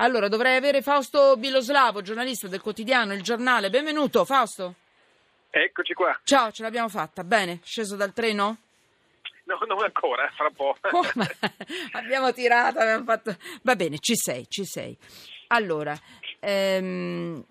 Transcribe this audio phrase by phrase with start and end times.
[0.00, 3.68] Allora, dovrei avere Fausto Biloslavo, giornalista del quotidiano Il Giornale.
[3.68, 4.76] Benvenuto, Fausto.
[5.50, 6.16] Eccoci qua.
[6.22, 7.24] Ciao, ce l'abbiamo fatta.
[7.24, 8.58] Bene, sceso dal treno?
[9.44, 10.76] No, non ancora, fra un po'.
[10.92, 11.04] Oh,
[11.98, 13.36] abbiamo tirato, abbiamo fatto...
[13.62, 14.96] Va bene, ci sei, ci sei.
[15.48, 15.98] Allora,
[16.38, 17.44] ehm,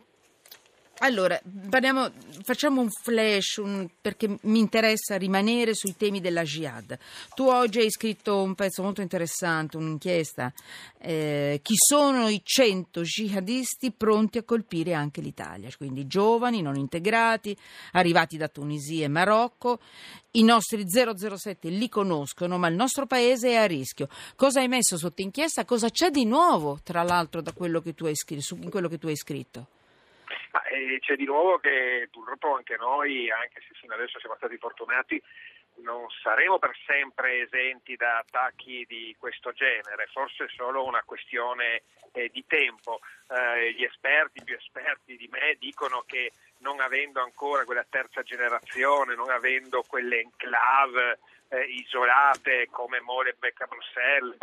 [0.99, 1.39] allora,
[1.69, 2.09] parliamo,
[2.43, 6.97] facciamo un flash un, perché mi interessa rimanere sui temi della jihad.
[7.35, 10.51] Tu oggi hai scritto un pezzo molto interessante, un'inchiesta.
[10.99, 15.69] Eh, chi sono i 100 jihadisti pronti a colpire anche l'Italia?
[15.77, 17.55] Quindi giovani, non integrati,
[17.91, 19.79] arrivati da Tunisia e Marocco.
[20.31, 24.07] I nostri 007 li conoscono, ma il nostro paese è a rischio.
[24.35, 25.63] Cosa hai messo sotto inchiesta?
[25.63, 29.67] Cosa c'è di nuovo, tra l'altro, da quello che tu hai scritto,
[30.57, 30.95] scritto?
[30.95, 35.21] Ah, c'è di nuovo che purtroppo anche noi, anche se fino adesso siamo stati fortunati,
[35.77, 41.83] non saremo per sempre esenti da attacchi di questo genere, forse è solo una questione
[42.13, 42.99] eh, di tempo.
[43.29, 49.15] Eh, gli esperti, più esperti di me, dicono che non avendo ancora quella terza generazione,
[49.15, 51.19] non avendo quelle enclave
[51.49, 54.35] eh, isolate come Molenbeek a Bruxelles,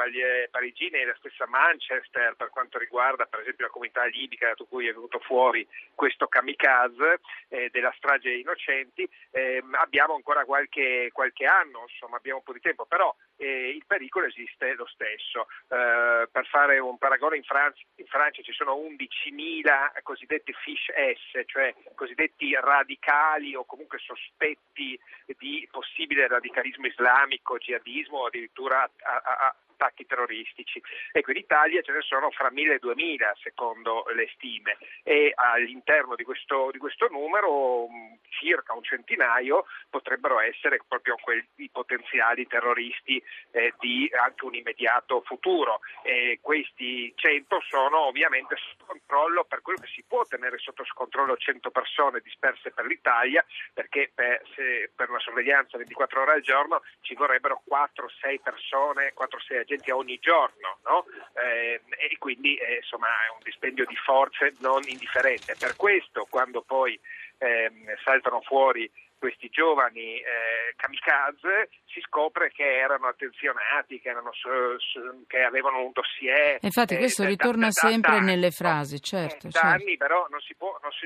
[0.51, 4.89] Parigine e la stessa Manchester per quanto riguarda per esempio la comunità libica da cui
[4.89, 11.45] è venuto fuori questo kamikaze eh, della strage dei innocenti, eh, abbiamo ancora qualche, qualche
[11.45, 15.47] anno, insomma abbiamo un po' di tempo, però eh, il pericolo esiste lo stesso.
[15.69, 21.43] Eh, per fare un paragone in Francia, in Francia ci sono 11.000 cosiddetti fish S,
[21.47, 21.75] cioè
[22.05, 24.99] cosiddetti radicali o comunque sospetti
[25.39, 28.89] di possibile radicalismo islamico, jihadismo o addirittura a,
[29.25, 30.83] a, attacchi terroristici.
[31.13, 36.15] Ecco, in Italia ce ne sono fra 1.000 e 2.000 secondo le stime e all'interno
[36.15, 37.87] di questo, di questo numero
[38.31, 45.81] circa un centinaio potrebbero essere proprio quei potenziali terroristi eh, di anche un immediato futuro.
[46.03, 51.37] E questi 100 sono ovviamente sotto controllo per quello che si può tenere sotto controllo
[51.37, 56.83] 100 persone disperse per l'Italia perché per, se, per una sorveglianza 24 ore al giorno
[57.01, 61.05] ci vorrebbero 4-6 persone, 4-6 agenti ogni giorno no?
[61.35, 65.57] eh, e quindi eh, insomma è un dispendio di forze non indifferente.
[65.59, 66.99] Per questo quando poi
[67.39, 67.71] eh,
[68.03, 68.91] saltano fuori
[69.25, 74.49] questi giovani eh, kamikaze si scopre che erano attenzionati, che, erano su,
[74.79, 76.59] su, che avevano un dossier.
[76.61, 79.47] Infatti eh, questo ritorna da, da, sempre da, nelle frasi, certo.
[79.47, 79.67] Eh, certo.
[79.67, 80.54] anni però non si,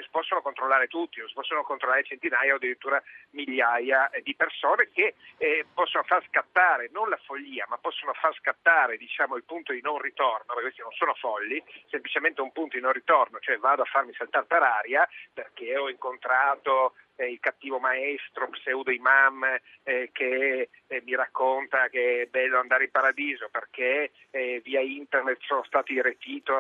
[0.03, 5.15] si, possono controllare tutti, non si possono controllare centinaia o addirittura migliaia di persone che
[5.39, 9.81] eh, possono far scattare, non la follia, ma possono far scattare diciamo, il punto di
[9.81, 13.83] non ritorno, perché questi non sono folli, semplicemente un punto di non ritorno, cioè vado
[13.83, 19.45] a farmi saltare per aria perché ho incontrato eh, il cattivo maestro, pseudo imam
[19.83, 25.39] eh, che eh, mi racconta che è bello andare in paradiso perché eh, via internet
[25.41, 26.57] sono stato irretito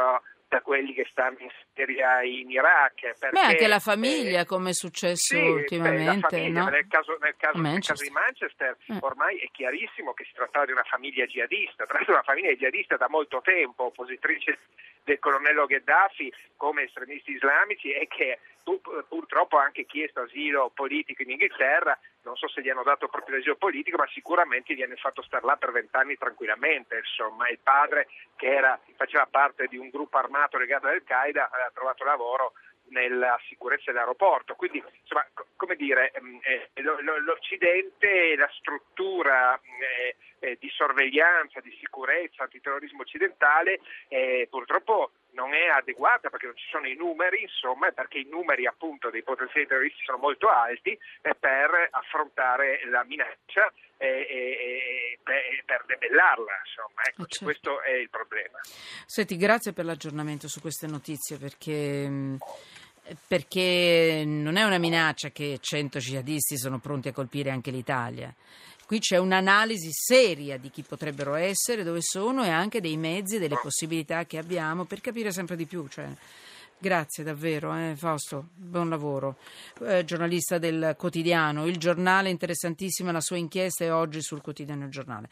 [0.48, 3.18] da quelli che stanno in Siria in Iraq.
[3.18, 6.26] Perché, Beh, anche la famiglia, eh, come è successo sì, ultimamente.
[6.28, 6.68] Beh, famiglia, no?
[6.70, 8.96] nel, caso, nel, caso, nel, caso, di Manchester eh.
[9.00, 12.96] ormai è chiarissimo che si trattava di una famiglia jihadista, tra l'altro una famiglia jihadista
[12.96, 14.58] da molto tempo, oppositrice
[15.04, 18.38] del colonnello Gheddafi come estremisti islamici e che
[19.08, 23.36] purtroppo ha anche chiesto asilo politico in Inghilterra, non so se gli hanno dato proprio
[23.36, 26.96] l'asilo politico, ma sicuramente gli hanno fatto stare là per vent'anni tranquillamente.
[26.96, 31.70] Insomma, il padre che era, faceva parte di un gruppo armato legato ad Al-Qaeda aveva
[31.72, 32.52] trovato lavoro
[32.90, 34.54] nella sicurezza dell'aeroporto.
[34.54, 36.70] Quindi, insomma, come dire, mm, eh,
[37.24, 45.68] l'Occidente, la struttura eh, eh, di sorveglianza, di sicurezza, antiterrorismo occidentale, eh, purtroppo non è
[45.68, 50.02] adeguata perché non ci sono i numeri, insomma, perché i numeri appunto dei potenziali terroristi
[50.02, 57.44] sono molto alti eh, per affrontare la minaccia e, per debellarla, insomma, ecco, certo.
[57.44, 58.58] questo è il problema.
[59.06, 62.36] Senti, grazie per l'aggiornamento su queste notizie perché
[63.26, 68.34] perché non è una minaccia che 100 jihadisti sono pronti a colpire anche l'Italia.
[68.88, 73.38] Qui c'è un'analisi seria di chi potrebbero essere, dove sono e anche dei mezzi e
[73.38, 75.86] delle possibilità che abbiamo per capire sempre di più.
[75.88, 76.08] Cioè,
[76.78, 79.36] grazie davvero, eh, Fausto, buon lavoro.
[79.84, 85.28] Eh, giornalista del quotidiano, il giornale, interessantissima la sua inchiesta è oggi sul quotidiano Giornale.